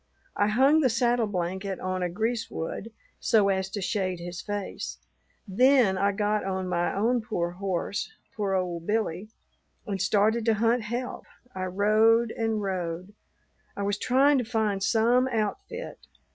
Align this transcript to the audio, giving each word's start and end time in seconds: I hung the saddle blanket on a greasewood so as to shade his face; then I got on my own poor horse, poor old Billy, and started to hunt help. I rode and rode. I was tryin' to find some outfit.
I 0.35 0.47
hung 0.47 0.79
the 0.81 0.89
saddle 0.89 1.27
blanket 1.27 1.79
on 1.79 2.01
a 2.01 2.09
greasewood 2.09 2.91
so 3.19 3.49
as 3.49 3.69
to 3.69 3.83
shade 3.83 4.19
his 4.19 4.41
face; 4.41 4.97
then 5.47 5.95
I 5.95 6.11
got 6.11 6.43
on 6.43 6.67
my 6.67 6.91
own 6.95 7.21
poor 7.21 7.51
horse, 7.51 8.11
poor 8.35 8.55
old 8.55 8.87
Billy, 8.87 9.29
and 9.85 10.01
started 10.01 10.43
to 10.45 10.55
hunt 10.55 10.81
help. 10.81 11.25
I 11.53 11.65
rode 11.65 12.31
and 12.31 12.59
rode. 12.63 13.13
I 13.77 13.83
was 13.83 13.99
tryin' 13.99 14.39
to 14.39 14.43
find 14.43 14.81
some 14.81 15.27
outfit. 15.27 15.99